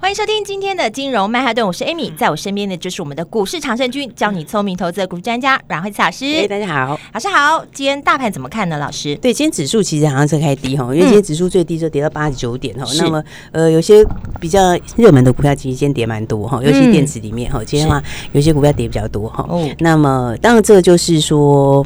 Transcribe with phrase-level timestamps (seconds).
[0.00, 6.24] 欢迎收听今天的金融曼哈顿，我是 Amy，在我身边的就是我们的股市常胜军，教你聪明投资的股市专家阮慧慈老师。
[6.24, 7.64] 哎，大家好，老师好。
[7.74, 8.78] 今天大盘怎么看呢？
[8.78, 9.16] 老师？
[9.16, 12.86] 对，今天指数其实好像是开低哈，因为今天指数最低就跌到八十九点哈。
[12.86, 14.06] 是那么呃，有些
[14.40, 14.60] 比较
[14.96, 18.00] 热门的股票其实今天跌蛮多哈，尤其电子里面哈，今天的话
[18.32, 19.44] 有些股票跌比较多哈。
[19.48, 19.68] 哦。
[19.80, 21.84] 那么当然这个就是说。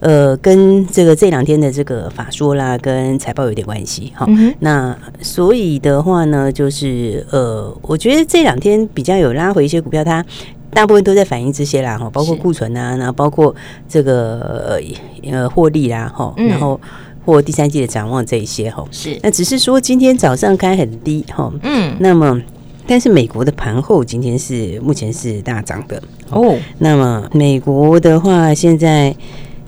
[0.00, 4.24] 呃，跟这个这两天的这个法说啦，跟财报有点关系哈。
[4.28, 10.24] 嗯、那所以的话呢，就是呃，我觉得这两天比较有拉回一些股票，它
[10.70, 13.52] 大部分都在反映这些啦哈，包括库存啊，然后包括
[13.88, 14.80] 这个
[15.24, 16.80] 呃获利啦哈，然后
[17.26, 18.84] 或第三季的展望这一些哈。
[18.92, 22.40] 是，那只是说今天早上开很低哈，嗯，那么
[22.86, 26.56] 但是美国的盘后今天是目前是大涨的哦。
[26.78, 29.12] 那么美国的话现在。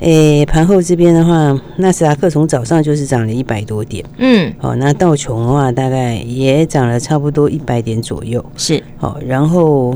[0.00, 9.94] 诶，盘后这边的话，纳斯达克从早上就是涨了一百多点，嗯，好，那道琼的话大概也涨了差不多一百点左右，是，好，然后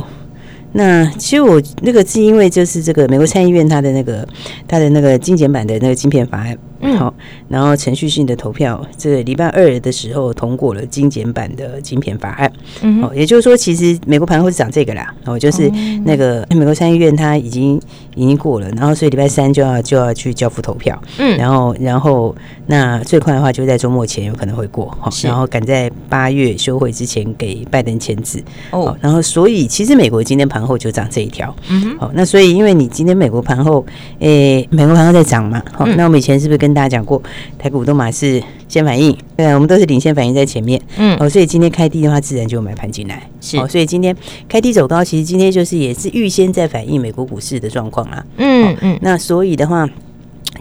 [0.72, 4.28] 那其实我那个是因为就是这个美国参议院它的那个
[4.68, 6.56] 它的那个精简版的那个晶片法案。
[6.96, 7.12] 好，
[7.48, 12.52] 然后程序性的投票，这个礼拜二的时候通过了精简版的晶片法案。
[12.82, 15.14] 嗯，哦，也就是说，其实美国盘后是涨这个啦。
[15.24, 15.70] 哦，就是
[16.04, 17.80] 那个美国参议院它已经
[18.14, 21.00] 已经过了，然后所以礼拜三就要就要去交付投票。
[21.18, 22.34] 嗯，然后然后
[22.66, 24.86] 那最快的话就在周末前有可能会过。
[25.00, 28.42] 好，然后赶在八月休会之前给拜登签字。
[28.70, 31.54] 哦，然后所以其实美国今天盘后就涨这一条。
[31.68, 33.84] 嗯，好，那所以因为你今天美国盘后，
[34.18, 35.62] 诶，美国盘后在涨嘛。
[35.72, 37.22] 好，那我们以前是不是跟大家讲过，
[37.58, 44.14] 台股都嘛是先反应，对，我们都是领先反应在前面，嗯，哦，所以今天开低的话，自然就买盘进来，是，哦，所以今天
[44.48, 49.88] 开低走高，其实今天就是也是预先在反映美国股市的状况啦，嗯嗯，那所以的话。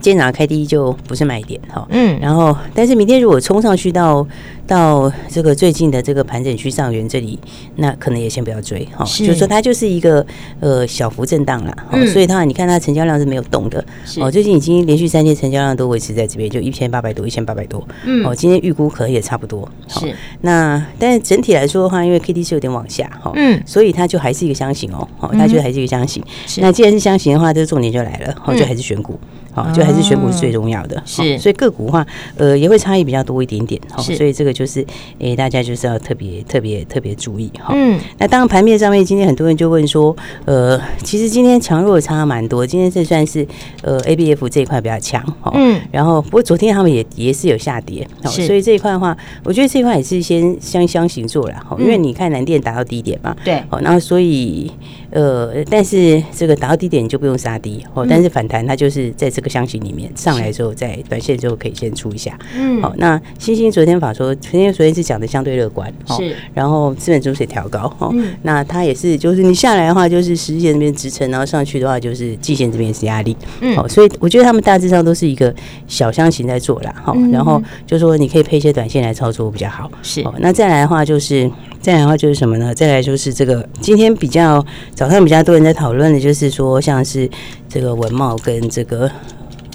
[0.04, 4.26] 今天早上开低就不是卖点哈，嗯，然后但是明天如果冲上去到
[4.66, 7.38] 到这个最近的这个盘整区上缘这里，
[7.76, 10.24] 那可能也先不要追哈，就是说它就是一个
[10.60, 13.82] 呃小幅震荡了，嗯，所以它你看它成交量是没有动的，
[14.20, 26.60] 哦，最近已经连续三天成交量都维持在这边，就一千八百多，一千八百多，嗯，哦，今天预估可能也差不多，是，那但是整体来说的话，因为 K D 是有点往下哈，嗯，所以它就还是一个箱型哦，哦，它就还是一个箱型，是。
[26.60, 29.18] 那既然是箱型的话，这个重点就来了，哦，就还是选股。
[29.54, 32.04] 好，就还是选股是最重要的，是，所以个股的话，
[32.36, 34.84] 呃，也会差异比较多一点点，好，所以这个就是，
[35.20, 43.46] 诶，大家就是要特别特别特别注意，哈，嗯，那当然盘面上面，今天很多人就问说，呃，其实今天强弱差蛮多，今天这算是，
[43.82, 54.70] 呃，A B F 这一块比较强，哈，嗯，然后不过昨天他们也也是有下跌，好，所以这一块的话，我觉得这一块也是先相相形做了，哈，因为你看南电达到低点嘛，对，好，然后所以。
[55.14, 62.36] 呃，但是这个达到低点你就不用杀低哦，但是反弹它就是在这个箱型里面上来之后，在短线之后可以先出一下。
[62.56, 75.54] 嗯，好，那星星昨天法说，昨天昨天是讲的相对乐观，是，然后资本主水调高，哦，那它也是就是你下来的话就是十线这边支撑，然后上去的话就是季线这边是压力，嗯，好，所以我觉得他们大致上都是一个
[75.86, 81.48] 小箱型在做啦，好，然后就说你可以配一些短线来操作比较好，是，那再来的话就是。
[81.84, 82.74] 再来的话就是什么呢？
[82.74, 84.64] 再来就是这个今天比较
[84.94, 87.28] 早上比较多人在讨论的，就是说像是
[87.68, 89.10] 这个文茂跟这个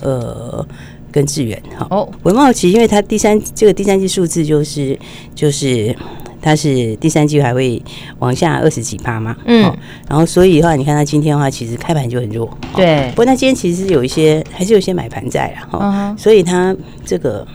[0.01, 0.65] 呃
[1.11, 1.85] 跟智远哈。
[1.91, 4.97] 哦，文茂其实因为它第三这个第三季数字就是
[5.35, 5.95] 就是
[6.41, 7.79] 它是第三季还会
[8.17, 9.71] 往下二十几趴嘛，嗯，
[10.09, 13.11] 然后所以的话你看它今天的话其实开盘就很弱，对。
[13.11, 17.45] 不过它今天其实有一些还是有一些买盘在啊，哈，所以它这个。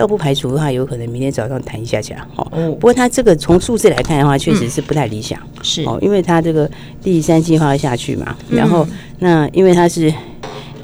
[0.00, 2.50] 倒不排除的话，有可能明天早上弹一下下哦。
[2.80, 5.38] 不过它这个从数字来看的话，确实是不太理想。
[5.62, 6.68] 是哦，因为它这个
[7.02, 8.86] 第三季要下去嘛，然后
[9.18, 10.10] 那因为它是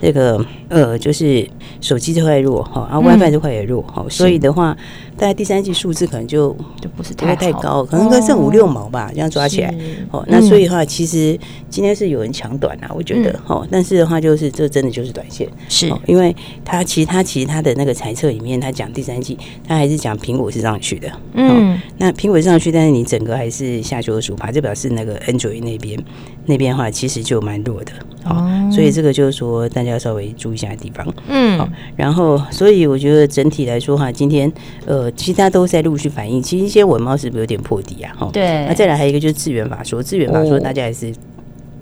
[0.00, 1.48] 这个呃，就是
[1.80, 4.76] 手机这块弱哈，然后 WiFi 这块也弱哈，所以的话。
[5.18, 9.74] 大概第三季数字可能就就不是太太高，可能剩五六毛吧，这样抓起来。
[10.10, 11.38] 哦，那所以的话，其实
[11.70, 13.34] 今天是有人抢短啊，我觉得。
[13.46, 21.10] 哦，但是的话，就是这真的就是短线，是，因为他其实他其实他的那个猜测里面，他讲第三季，他还是讲苹果是上去的。
[21.32, 25.98] 嗯，那苹果是上去，但是你整个还是下修的数趴，就表示那个 Android 那边
[26.44, 27.92] 那边的话，其实就蛮弱的。
[28.28, 31.06] 哦，所以这个就是说大家稍微注意一下的地方。
[31.28, 34.50] 嗯，好，然后所以我觉得整体来说哈，今天
[34.86, 38.14] 呃，其他都在陆续反映，其实一些文猫是不是有点破底啊？
[38.18, 38.66] 哈，对。
[38.66, 41.12] 那再来还有一个就是资源法说，资源法说大家还是。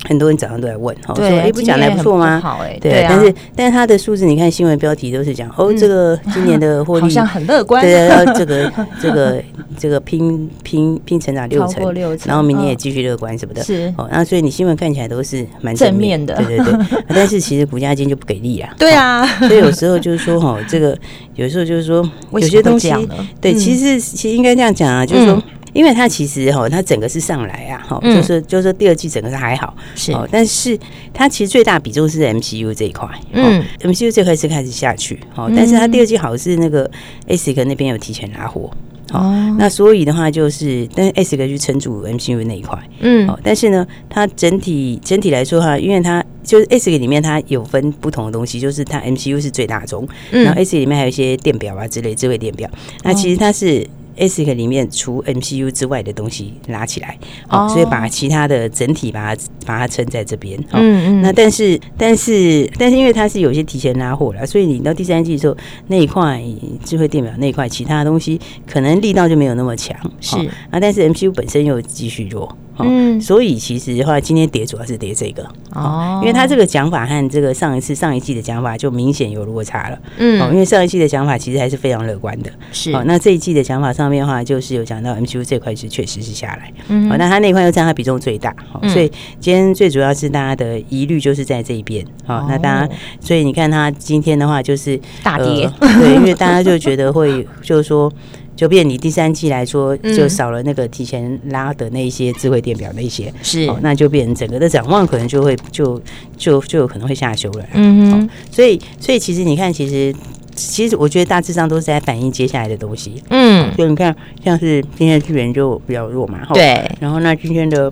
[0.07, 2.39] 很多人早上都在问，哈，说哎，不讲的还不错吗？
[2.41, 9.43] 好哎，对，但是但是他的数字，你看新闻标题都是讲哦，这个今年的 获利好像很乐观，对，要 这个这个
[9.79, 11.83] 这个拼拼拼成长六成，
[12.27, 13.93] 然后明年也继续乐观什么的，是。
[13.97, 20.97] 哦，然后所以你新闻看起来都是蛮正面的，对对对，但是其实股价今天就不给力啊， 对啊，所以有时候就是说哈，这个
[21.35, 22.93] 有时候就是说有些东西，
[23.41, 25.43] 对，其实其实应该这样讲啊，就是说。
[25.75, 30.79] 因为它其实哈，它整个是上来啊，哈、嗯，就是就是第二季整个是还好，是，但是
[31.13, 36.91] 它其实最大比重是 MCU 这一块，嗯，MCU 这块是开始下去，哦，但是它第二季好是那个
[37.27, 38.71] ASIC 那边有提前拿货，
[39.13, 52.71] 哦，那所以的话就是，但是 ASIC 去撑住 MCU 那一块，嗯，但是呢，它整体整体来说哈，因为它就是 ASIC 里面它有分不同的东西，就是它 MCU 是最大宗，嗯，然后 ASIC 里面还有一些电表啊之类智慧电表，
[53.03, 53.85] 那其实它是。
[54.17, 57.19] ASIC 里面除 MCU 之外的东西拉起来，
[57.49, 60.59] 好，所以把其他的整体把它把它撑在这边。
[60.73, 61.23] 嗯嗯。
[61.23, 65.57] 那但是但是但是因为它是有些提前拉货了，所以你到第三季的时候
[65.89, 66.43] 那一块
[66.85, 69.97] 智慧电表那一块其他的东西可能力道就没有那么强。
[70.21, 70.37] 是。
[70.71, 72.57] 啊，但是 MCU 本身又继续弱。
[72.79, 73.21] 嗯。
[73.21, 75.45] 所以其实的话，今天跌主要是跌这个。
[75.75, 76.21] 哦。
[76.23, 79.99] 因为他这个讲法和这个上一次上一季的讲法就明显有落差了。
[80.19, 80.41] 嗯。
[80.41, 82.51] 哦，因为上一季的讲法其实还是非常乐观的。
[82.73, 82.93] 是。
[82.93, 84.05] 哦，那这一季的讲法上。
[84.05, 89.11] 面的话就是有讲到 MCU 这块是确实是下来，嗯，好，那他那块又占他比重最大，好，所以
[89.41, 98.13] 今天最主要是大家的疑虑就是在这一边，好，那大家，所以你看他今天的话就是大跌，对，因为大家就觉得会就是说，
[98.57, 106.01] 就变你第三季来说就少了那个提前拉的那些智慧电表那些，是，那就变成整个的展望可能就会就
[106.37, 110.15] 就就有可能会下修了，嗯，所以所以其实你看其实。
[110.57, 113.21] 其实我觉得大致上都是在反映接下来的东西。
[113.31, 114.15] 嗯，就你看，
[114.45, 116.89] 像是今天的智原就比较弱嘛，对。
[117.01, 117.91] 然后那今天的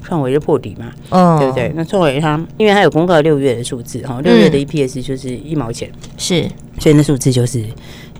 [0.00, 1.72] 创维就破底嘛，嗯，对不对？
[1.74, 7.64] 那创维它，因为它有公告六月的数字哈，六月的 EPS 就是一毛钱，是，所以那数字就是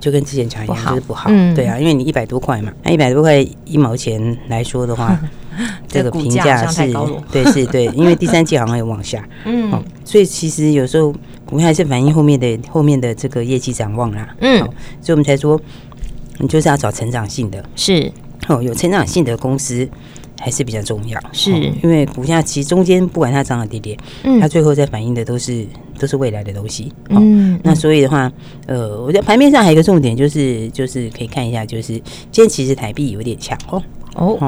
[0.04, 1.30] 就跟之前讲一样，就是不好。
[1.54, 5.18] 对啊，因为你一百多块嘛，那一百多块一毛钱来说的话，
[5.88, 6.92] 这个评价是，
[7.32, 11.14] 对，是对，因为第三季好像有往下， 嗯，所以其实有时候。
[11.46, 14.58] 股票还是反映后面的后面的这个业绩展望啦，嗯，
[15.02, 15.60] 所以我们才说，
[16.38, 18.10] 你就是要找成长性的，是。
[18.48, 19.86] 哦，有成长性的公司
[20.40, 21.52] 还是比较重要，是
[21.82, 25.66] 因为股价其实中间不管它涨涨跌跌，嗯，它最后在反映的都是
[25.98, 28.30] 都是未来的东西，嗯，那所以的话，
[28.66, 31.92] 呃，我觉得盘面上还有一个重点就是就是可以看一下，就是
[32.30, 33.82] 今天其实台币有点强哦。
[34.16, 34.38] 哦，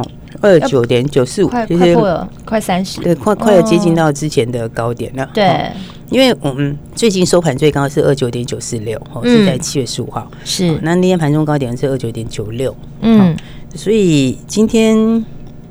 [0.40, 5.28] 二九点九四五，快快破了，快三十，对，快快要接近到之前的高点了。
[5.34, 5.68] 对，
[6.08, 10.30] 因为我们最近收盘最高是二九点九四六，哦，是在七月十五号。
[10.44, 12.76] 是，那那天盘中高点是二九点九六。
[13.00, 13.36] 嗯，
[13.74, 15.24] 所以今天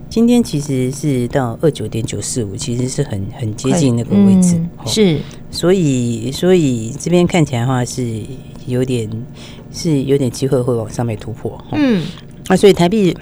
[0.09, 4.59] 今天其实是到二九点九四五，其实是很很接近那个位置。
[4.85, 5.17] 是，
[5.55, 8.21] 所以所以这边看起来的话是
[8.67, 9.09] 有点
[9.71, 11.59] 是有点机会会往上面突破。
[11.71, 12.05] 嗯，
[12.47, 13.15] 啊，所以台币。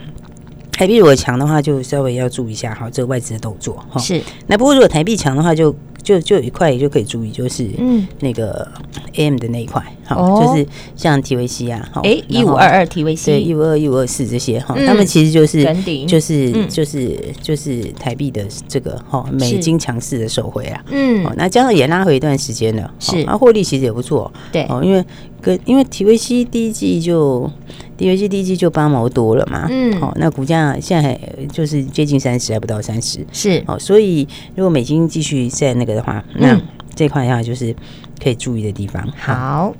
[0.75, 4.01] 台币如果强的话，就稍微要注意一下哈，这个外资的动作哈。
[4.01, 4.19] 是。
[4.47, 5.73] 那不过如果台币强的话就，
[6.03, 8.67] 就就就有一块也就可以注意，就是嗯，那个
[9.15, 15.63] AM 的那一块，好，就是像 TVC 啊，哎，一五二二 TVC，对，一五二一五二四这些哈，他们其实就是
[16.05, 20.83] 就是就是就是台币的这个哈美金强势的受惠啊。
[20.91, 21.23] 嗯。
[21.37, 23.23] 那加上也拉回一段时间了，是。
[23.23, 24.63] 那获利其实也不错，对。
[24.69, 25.03] 哦，因为
[25.41, 27.49] 跟因为 TVC 第一季就。
[27.95, 31.19] 第一季第一季就八毛多了嘛，嗯，好，那股价现在
[31.51, 36.59] 就是接近三十，还不到三十，是，好，所以如果美金继续在那个的话，那
[36.95, 37.75] 这块的话就是
[38.21, 39.07] 可以注意的地方。
[39.15, 39.75] 好，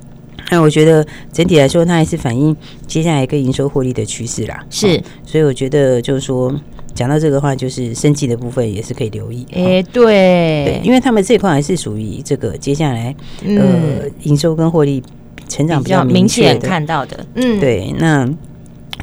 [0.50, 2.56] 那我觉得整体来说，它还是反映
[2.86, 4.64] 接下来一个营收获利的趋势啦。
[4.70, 6.54] 是，所以我觉得就是说，
[6.94, 9.44] 讲到这个话，就是生计的部分也是可以留意。
[9.52, 15.02] 哎，对，因为他们这块还是属于这个接下来呃营收跟获利。
[15.48, 18.28] 成长比较明显看到的，嗯，对，那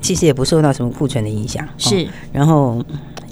[0.02, 2.84] 其实也不受到什么库存的影响，是，然后。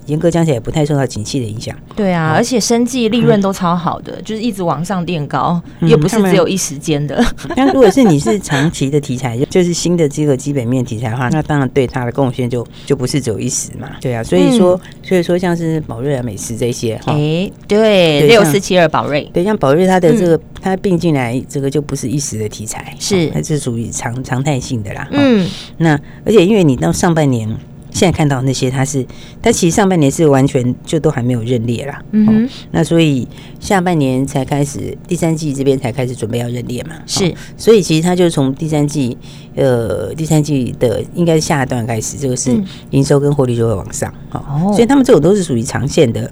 [0.10, 1.76] 严格讲起来也不太受到景气的影响。
[1.96, 7.24] 对啊，而且生计利润都超好的，就是一直往上垫高，也不是只有一时间的。
[7.56, 13.90] 那如果是你是长期的题材，就是新的这个基本面题材的话，那当然对它的贡献就就不是只有一时嘛。
[14.02, 25.08] 对啊，所以说所以说像是宝瑞啊、美食这些，哎，对，六四七二宝瑞，对，像宝瑞它的这个它并进来，这个就不是一时的题材，是它是属于常常态性的啦。
[25.12, 25.48] 嗯，
[25.78, 27.50] 那而且因为你到上半年。
[27.92, 29.06] 现在看到那些，它是
[29.42, 32.02] 它其实上半年是完全就都还没有认列啦。
[32.12, 33.28] 嗯那所以
[33.60, 36.96] 下半年才开始，第三季这边才开始准备要认列嘛。
[37.06, 39.18] 是、哦，所以其实它就从第三季，
[39.56, 42.52] 呃，第三季的应该是下一段开始，这个是
[42.92, 44.14] 营收跟获利就会往上。
[44.32, 46.30] 哦，哦所以他们这种都是属于长线的，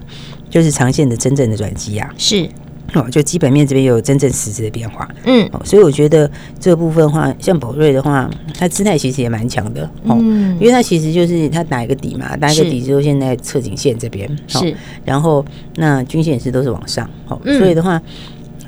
[0.48, 2.08] 就是长线的真正的转机啊。
[2.16, 2.48] 是。
[2.94, 15.44] 哦，就基本面这边有真正实质的变化，嗯，哦，所以我觉得这部分的话，像宝瑞的话，它姿态其实也蛮强的，哦，嗯，因为它其实就是它打一个底嘛，打一个底之后，现在侧颈线这边是，然后
[15.76, 18.00] 那均线也是都是往上，哦，所以的话。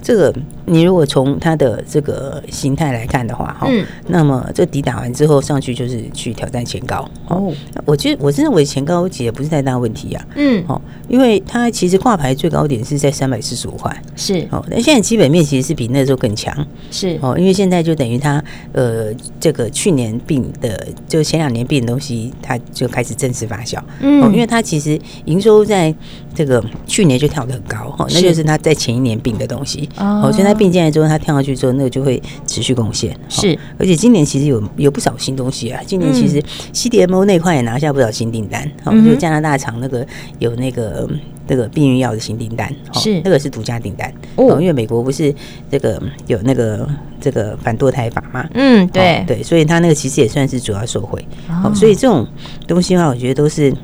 [0.03, 0.35] 这个
[0.67, 7.53] 你如果从它的这个形态来看的话，哈、嗯，那么这底打完之后上去就是去挑战前高哦。
[7.85, 14.47] 我觉得我是认为前高其实不是太大问题啊，嗯，哦，因为它其实挂牌最高点是在三百四十五块，是。
[14.51, 16.55] 哦，但现在基本面其实是比那时候更强，
[16.91, 17.19] 是。
[17.21, 18.43] 哦，因为现在就等于它
[18.73, 25.95] 呃这个去年病的就前两年病的东西，它就开始正式发酵，嗯，因为它其实营收在
[26.35, 29.89] 这个去年就跳得很高哈，那就是他在前一年并的东西。
[29.97, 33.15] 哦，所以他并进来之后，他跳上去之后，那个就会持续贡献。
[33.29, 35.81] 是，而且今年其实有有不少新东西啊。
[35.85, 38.71] 今年其实 CDMO 那块也拿下不少新订单。
[38.85, 40.07] 好，就加拿大厂那个
[40.39, 41.09] 有那个
[41.49, 44.13] 那个避孕药的新订单，是那个是独家订单。
[44.37, 45.35] 哦，因为美国不是
[45.71, 46.89] 这个有那个
[47.21, 48.49] 这个反堕胎法嘛？
[48.55, 51.23] 嗯，对对，所以他那个其实也算是主要受惠。
[51.65, 52.27] 哦，所以这种
[52.67, 53.75] 东西的话，我觉得都是。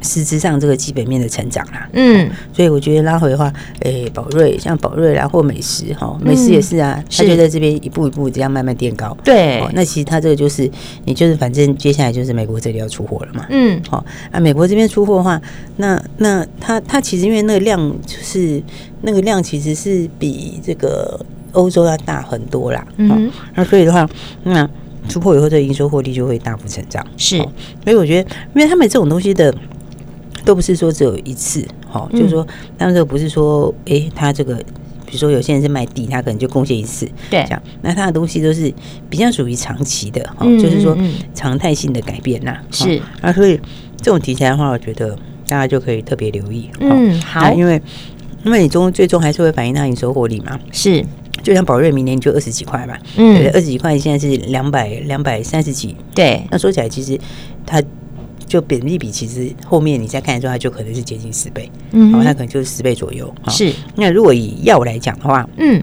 [0.00, 10.70] 实质上这个基本面的成长啦，嗯，所以我觉得拉回的话，诶，宝瑞像宝瑞啦或美食哈，美食也是啊，它就在这边一步一步这样慢慢垫高，对，那其实它这个就是
[11.04, 15.40] 你就是反正接下来就是美国这里要出货了嘛，嗯，好啊，美国这边出货的话，
[15.76, 18.62] 那那它它其实因为那个量就是
[19.02, 21.18] 那个量其实是比这个
[21.52, 24.08] 欧洲要大很多啦，嗯，那所以的话，
[24.44, 24.68] 那
[25.08, 27.36] 出货以后这营收获利就会大幅成长，是，
[27.82, 29.52] 所以我觉得因为他们这种东西的。
[30.44, 32.46] 都不是说只有一次，好，就是说，
[32.78, 34.54] 他们这个不是说，哎，他这个，
[35.04, 38.72] 比如说有些人是卖地，他可能就贡献一次，对，这样，那他的东西都是
[39.08, 40.96] 比较属于长期的，哈，就是说
[41.34, 43.58] 常态性的改变呐，是，那所以
[43.96, 45.10] 这种题材的话，我觉得
[45.48, 47.80] 大家就可以特别留意，嗯，好，因为
[48.44, 51.04] 因为你终最终还是会反映到你收获利嘛，是，
[51.42, 57.18] 就像宝瑞明年就二十几块嘛，嗯，二十几块现在是两百两百三十几，对，那说起来其实
[57.66, 57.82] 它。
[58.48, 63.32] 就本益比其实后面你再看的时候，它就可能是接近十倍，嗯，它可能就是十倍左右。
[63.48, 65.80] 是，那如果以药来讲的话，嗯，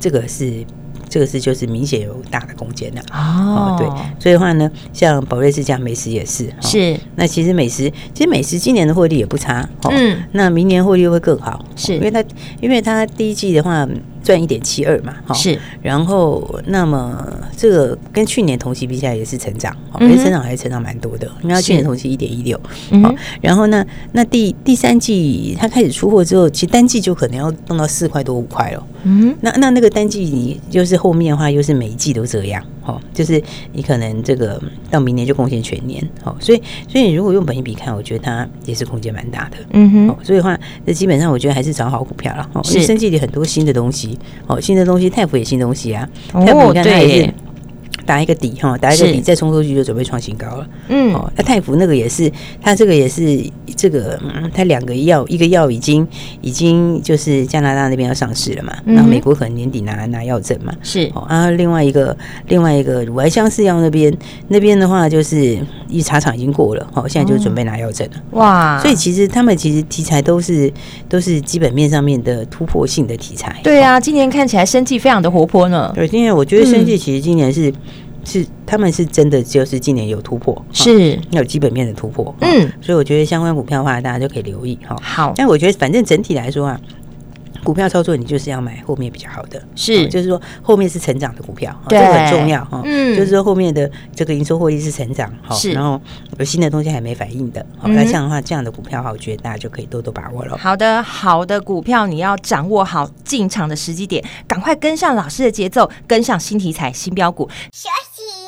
[0.00, 0.64] 这个是
[1.08, 3.76] 这个是就是明显有大的空间的哦。
[3.78, 3.86] 对，
[4.18, 6.98] 所以的话呢，像宝瑞是这样，美食也是是。
[7.16, 12.24] 那其实美食其实美食今年的获利也不差，嗯，那明年获利会更好，是因为它
[12.60, 13.86] 因为它第一季的话。
[14.22, 22.60] 赚一点七二嘛，哈，是，然后那么这个跟去年同期比起来也是成长，哦，也成长还是成长蛮多的，因为它去年同期一点一六，
[23.02, 34.60] 好，然后呢，那第第三季它开始出货之后，其实单季就可能要弄到四块多五块了，嗯，那那那个单季你就是后面的话又是每一季都这样，哦，就是你可能这个
[34.90, 44.18] 到明年就贡献全年，哦，所以所以你如果用本益比看，我觉得它也是空间蛮大的，嗯哼，所以的话，这基本上我觉得还是找好股票了，哦，因为生计里很多新的东西。
[44.46, 47.34] 哦，新的东西，泰福也新东西啊，泰福你看它也是。
[48.10, 50.66] 打一个底哈，打一个底，再冲出去就准备创新高了。
[50.88, 52.28] 嗯，哦，那泰福那个也是，
[52.60, 53.40] 它这个也是
[53.76, 54.20] 这个，
[54.52, 56.04] 它两个药，一个药已经
[56.40, 60.74] 已经就是加拿大那边要上市了嘛，然后美国可能年底拿拿药证嘛。
[60.82, 62.16] 是，哦，然后另外一个
[62.48, 64.12] 另外一个乳癌相似药那边
[64.48, 65.56] 那边的话，就是
[65.88, 68.14] 一茶厂已经过了，哦，现在就准备拿药证了。
[68.32, 70.68] 哇，所以其实他们其实题材都是
[71.08, 73.60] 都是基本面上面的突破性的题材。
[73.62, 75.92] 对啊，今年看起来生计非常的活泼呢。
[75.94, 77.72] 对，今年我觉得生计其实今年是。
[78.24, 84.96] 是，他们是真的，就是今年有突破，是有基本面的突破，嗯，所以我觉得相关股票的话，大家就可以留意哈。
[85.02, 86.80] 好，但我觉得反正整体来说啊。
[87.62, 92.80] 股票操作，你就是要买后面比较好的，是，就是说后面是成长的股票，这个很重要哈。
[92.84, 96.00] 嗯，就是说后面的这个营收获利是成长，是，然后
[96.38, 100.56] 有新的东西还没反应的，好，那这样的话，这样的股票的话，我觉得大家就可以多多把握了。
[100.56, 107.48] 好的，好的股票你要掌握好进场的时机点，赶快跟上老师的节奏，跟上新题材、新标股。
[107.72, 108.39] 休息，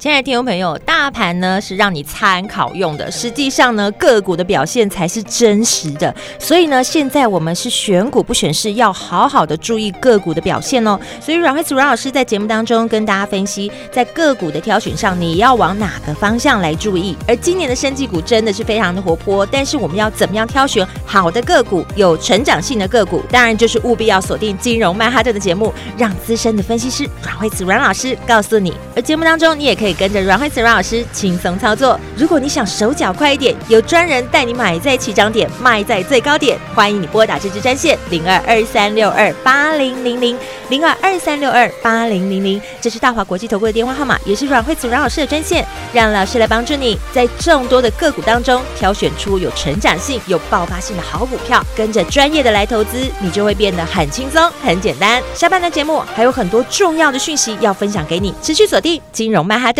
[0.00, 6.14] 亲爱的听众朋友，大盘呢是让你参考用的，实际上呢个股的表现才是真实的。
[6.38, 10.98] 所以呢，现在我们是选股不选市，要好好的注意个股的表现哦。
[11.20, 17.14] 所以阮慧慈阮老师在节目当中跟大家分析，在个股的挑选上，你要往哪个方向来注意。
[17.28, 23.22] 而今年的生技股真的是非常的活泼，但是我们要怎么样挑选好的个股，有成长性的个股？
[23.30, 28.72] 当然就是务必要锁定金融曼哈顿的节目，让资深的分析师阮慧慈阮老师告诉你。
[28.96, 29.89] 而节目当中，你也可以。
[29.92, 31.98] 跟着阮慧慈阮老师轻松操作。
[32.16, 36.58] 如果你想手脚快一点，有专人带你买在起涨点，卖在最高点。
[36.74, 45.66] 欢迎你拨打这支专线零二二三六二八零零零零二二三六二八零零零，这是大华国际投顾的电话号码，也是阮慧慈阮老师的专线。
[45.92, 55.20] 让老师来帮助你在众多的个股当中挑选出有成长性、有爆发性的好股票，跟着专业的来投资，你就会变得很轻松、很简单。
[55.34, 59.79] 下半段节目还有很多重要的讯息要分享给你，持续锁定金融曼哈顿。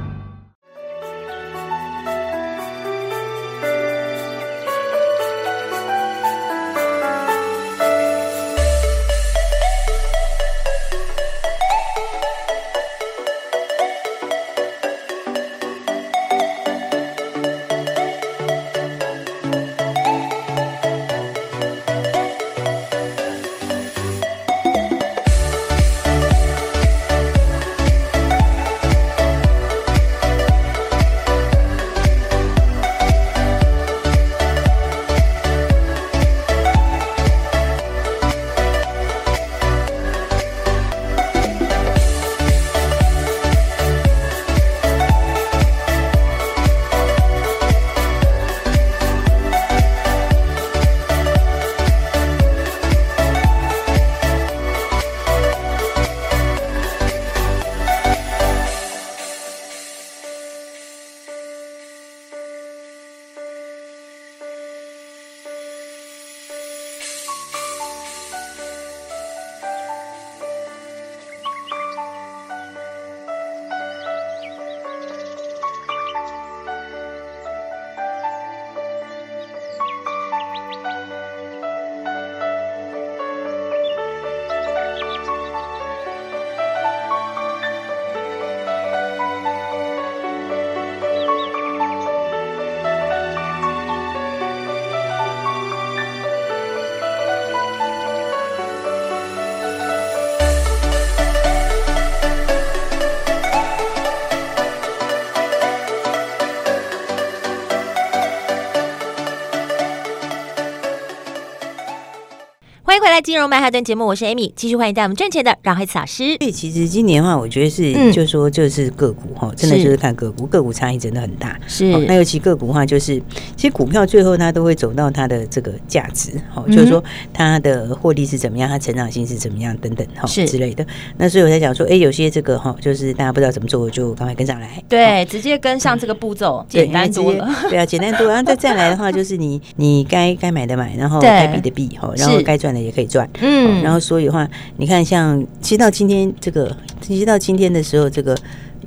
[113.21, 116.35] 金融曼哈顿节目，我是 Amy，继续欢迎带我们赚钱的阮慧慈老师。
[116.39, 121.59] 对，其实今年的话，我觉得是，嗯、就是说就是个股哈，真的就是看个股，个股差异真的很大。
[121.67, 123.21] 是，那尤其个股的话，就是
[123.55, 130.83] 其实股票最后它都会走到它的这个价值，哈、嗯，就是说它的获利是怎么样，它成长性是怎么样等等哈之类的。
[131.17, 134.83] 那所以我在讲说，哎，有些这个哈，就是大家不知道怎么做，就赶快跟上来。
[134.89, 137.47] 对，直接跟上这个步骤，嗯、简单多了。
[137.69, 138.33] 对啊，简单多了。
[138.33, 143.29] 然后再再来的话，就是你你该该买的买，然后该比的比哈，然后该赚的也可以赚。
[143.41, 144.47] 嗯，然后所以的话，
[144.77, 148.35] 你看，像其实到今天这个，其实到今天的时候，这个。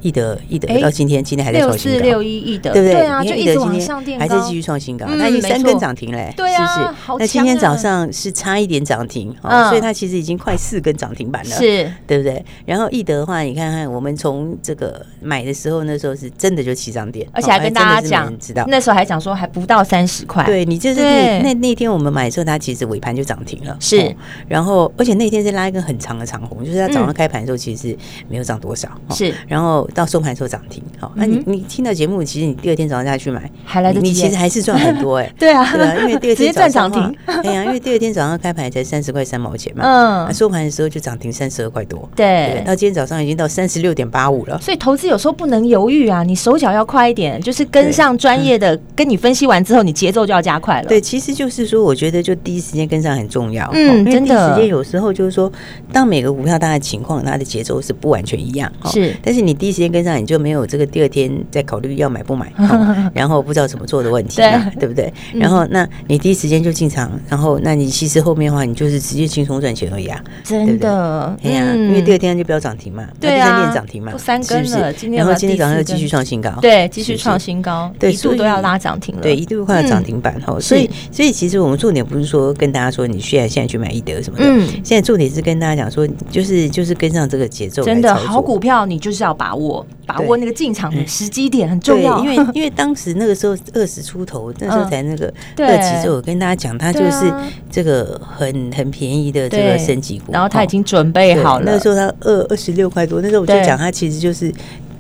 [0.01, 2.95] 易德易德到今天，今天还在创新高，六四六一易德，对不对？
[2.95, 5.07] 对啊，就一直往上垫，还在继续创新高。
[5.07, 7.19] 它已经三根涨停嘞，是不是？
[7.19, 12.45] 那今天早上是差一点涨停，所以它其实已经快四根涨停板了，是，对不对？
[12.65, 20.45] 然后易德的话，你看看我们从这个买的时候，那时候是真的就起涨点，而且还跟大家讲，知道那时候还讲说还不到三十块。
[20.45, 24.15] 对你就是那那那天我们买的时候，它其实尾盘就涨停了，是。
[24.49, 27.97] 然后而且那天是拉一根很长的长红，就是它早上开盘的时候其实
[28.29, 29.35] 没有涨多少，是。
[29.47, 50.89] 然后到收盘时候涨停，好，那你你听到节目，其实你第二天早上再去买，还来得及，你其实还是赚很多哎， 对啊，对啊，因为第二天早上涨停，哎呀，因为第二天早上开盘才三十块三毛钱嘛，嗯，收盘的时候就涨停三十二块多，对，到今天早上已经到三十六点八五了，所以投资有时候不能犹豫啊，你手脚要快一点，就是跟上专业的，跟你分析完之后，你节奏就要加快了。
[50.89, 55.51] 对，其实就是说，我觉得就第一时间跟上很重要，嗯，真的，时间有时候就是说，
[55.93, 60.65] 当每个股票它的情况，它的节奏是不完全一样，是，但是你第一时间跟上，你就没有。
[60.67, 62.51] 这个第二天再考虑要买不买，
[63.13, 64.37] 然后不知道怎么做的问题，
[64.79, 64.89] 对。
[64.89, 65.13] 不对？
[65.33, 71.37] 然后那你第一时间就进场，然后那你其实后面的话，你就是直接轻松赚钱而已啊，真的。
[71.43, 80.61] 哎呀，因为第二天就不要涨停嘛，第三天涨停嘛，三根了，然后今天早上又继续创新高，对，继续创新高，对，一度都要拉涨停了，对，一度快要涨停板哈。
[80.61, 89.64] 所以，所以其实我们重点不是说跟大家说你现在现在去买易德什么的，嗯，现在重点是跟大家讲说，就是就是跟上这个节奏，真的好股票你就是要把握，
[90.07, 97.33] 把握那个进场的时机点很重要，因为因为当时那个时候二十出头，那时候才那个二级之后，我跟大家讲，它就是
[97.71, 101.73] 这个很很便宜的这个升级股，然后它已经准备好了。
[101.73, 104.53] 那时候它二二十六块多，那时候我就讲它其实就是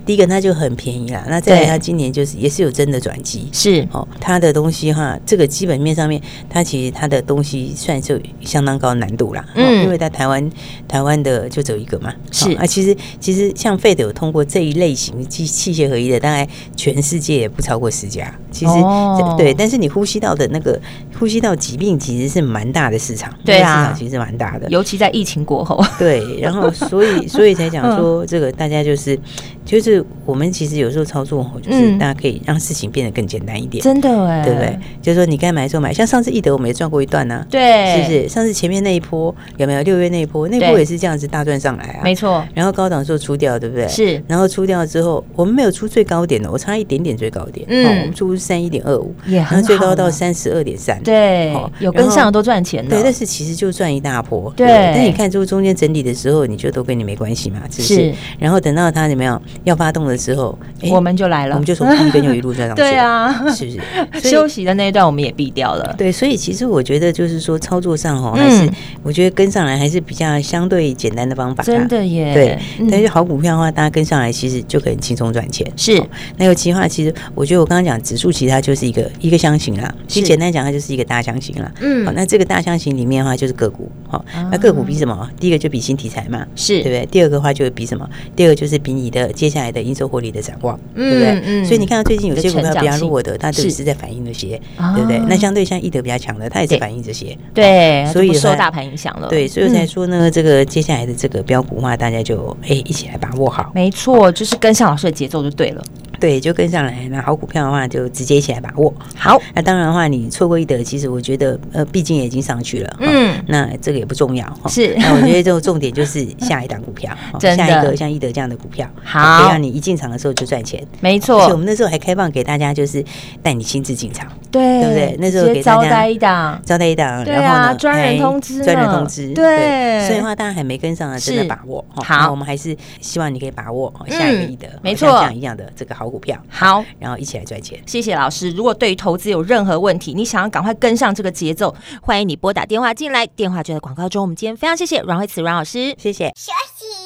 [0.07, 3.87] 第一个它就很便宜啦，那再来它今年就是也是有真的转机，是。
[3.93, 10.51] 哦，它的东西哈，这个基本面上面，它其实它的东西算是相当高难度啦，嗯，因为在台湾
[10.87, 12.53] 台湾的就只有一个嘛，是。
[12.55, 20.81] 啊，其实其实像 Fed 有通过这一类型器器械合一的，大概全世界也不超过十家，其实、哦、对，但是你呼吸道的那个
[21.19, 29.19] 呼吸道疾病其实是蛮大的市场，对啊，市场其实蛮大的，尤其在疫情过后， 对，然后所以 所以才讲说这个大家就是。
[29.65, 34.79] 就是我们其实有时候操作，就是大家可以让事情变得更简单一点，真的哎，对不对？
[35.01, 38.29] 就是说你该买的时候买，像上次易德我们也赚过一段呢，对，是不是？
[38.29, 39.81] 上次前面那一波有没有？
[39.81, 42.47] 六月那一波，那一波也是这样子大赚上来啊，没错。
[42.53, 43.89] 然后高档时候出掉，对不对？
[43.89, 44.23] 是。
[44.29, 53.03] 然后出掉之后，我们没有出最高点的，我差一点点最高点，嗯，我们出三一点二五，然后，最高到三十二点三，对，有跟上都赚钱的，对。
[53.03, 54.67] 但是其实就赚一大波，对。
[54.67, 58.13] 但你看，就中间整理的时候，你就都跟你没关系嘛，是不是？
[58.39, 60.59] 然后等到它怎么样要发动的时候。
[60.81, 62.83] 欸、我们就来了，我们就从第一根就一路赚上 去。
[62.83, 63.81] 对啊，是不是？
[64.29, 65.95] 休息的那一段我们也避掉了。
[65.99, 68.69] 对，所以其实我觉得就是说操作上哦，还是
[69.03, 71.63] 我觉得跟上来还是比较相对简单的方法。
[71.63, 72.35] 真的耶。
[72.35, 72.59] 对，
[72.91, 75.67] 但是好股票的话，大家跟上来其实就可以轻松赚钱。
[75.77, 76.03] 是。
[76.37, 79.95] 那尤其的话，其实我觉得我刚刚讲指数，其实它就是一个一个箱型啦。
[80.07, 81.73] 其实简单讲，它就是一个大箱型了。
[81.81, 82.07] 嗯。
[82.07, 83.91] 好，那这个大箱型里面的话，就是个股。
[84.09, 85.29] 好，那个股比什么？
[85.39, 87.07] 第一个就比新题材嘛，是对不对？
[87.07, 88.09] 第二个的话就是比什么？
[88.35, 90.79] 第二个就是比你的接下来的营收获利的展望。
[90.95, 91.43] 对不对？
[91.45, 94.61] 嗯，所以你看到最近有些股票比较弱的，它都是在反映那些，
[94.95, 95.19] 对不对？
[95.29, 97.37] 那相对像易德比较强的，它也是反映这些。
[97.53, 99.29] 对，所以受大盘影响了。
[99.29, 103.73] 对，所以才说呢，这个接下来的这个标股的话，大家就哎一起来把握好。
[103.75, 105.83] 没错，就是跟上老师的节奏就对了。
[106.25, 107.07] 对，就跟上来。
[107.11, 108.91] 那好股票的话，就直接一起来把握。
[109.15, 112.97] 好，那当然的话，你错过一德，其实我觉得呃，毕竟也已经上去了。
[113.01, 114.47] 嗯，那这个也不重要。
[114.69, 120.83] 是，那我觉得这个重点就是下一档股票， 下一个像一德这样的股票，好，可以让你一进场的时候就赚钱。
[121.01, 123.05] 没错，而且我们那时候还开放给大家，就是
[123.43, 125.17] 带你亲自进场，对，对不对？
[125.19, 130.07] 那时候给大家招待一档，招待一档，然后呢，专人通知，专人通知，对。
[130.07, 131.85] 所以的话，大家还没跟上的，真的把握。
[131.97, 136.41] 好，我们还是希望你可以把握下一个一德，没错，这样一样的这个好股票。
[136.49, 136.85] 好。
[137.01, 137.83] 然后一起来赚钱。
[137.87, 138.53] 谢谢老师。
[138.53, 143.27] 如果对于投资有任何问题，你想要赶快跟上这个节奏，欢迎你拨打电话进来。
[143.27, 144.23] 电话就在广告中。
[144.23, 146.29] 我们今天非常谢谢阮慧慈阮老师，谢谢。
[146.37, 147.04] 休息，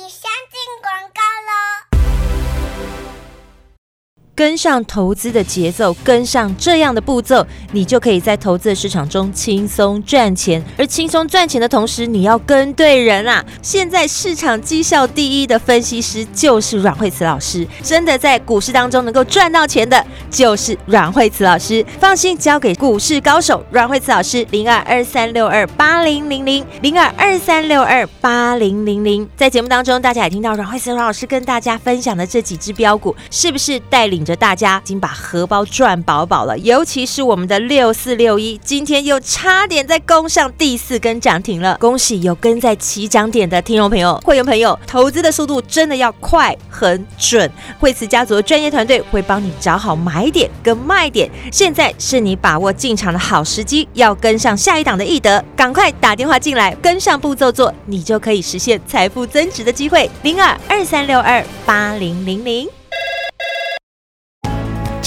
[4.39, 10.65] 跟上投资的节奏，跟上这样的步骤，你就可以在投资的市场中轻松赚钱。
[10.77, 13.45] 而轻松赚钱的同时，你要跟对人啊！
[13.61, 21.85] 现在市场绩效第一的分析师就是阮慧慈老师，真的在股市当中能够赚到钱的，就是阮慧慈老师。
[21.99, 29.29] 放心，交给股市高手阮慧慈老师，零二二三六二八零零零零二二三六二八零零零。
[29.37, 41.79] 在节目当中，大家也听到阮慧慈老师跟大家分享的这几只标股，是不是带领着大家已经把荷包赚饱饱了，尤其是我们的六四六一，今天又差点在攻上第四根涨停了。
[41.81, 47.51] 恭喜有跟在起涨点的听众朋友、会员朋友，投资的速度真的要快、很准。
[47.79, 60.11] 惠慈家族的专业团队会帮你找好买点跟卖点，现在是你把握进场的好时机，要跟上下一档的易德，赶快打电话进来，跟上步骤做，你就可以实现财富增值的机会。
[60.23, 62.78] 零二二三六二八零零零。